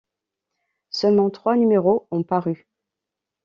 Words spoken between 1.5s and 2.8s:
numéros ont paru.